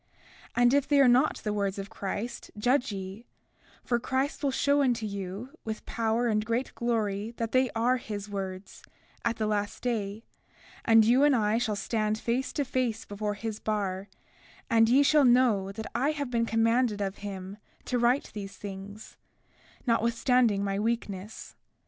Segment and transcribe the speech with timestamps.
[0.55, 4.81] 33:11 And if they are not the words of Christ, judge ye—for Christ will show
[4.81, 8.81] unto you, with power and great glory, that they are his words,
[9.23, 10.23] at the last day;
[10.83, 14.07] and you and I shall stand face to face before his bar;
[14.71, 19.17] and ye shall know that I have been commanded of him to write these things,
[19.85, 21.55] notwithstanding my weakness.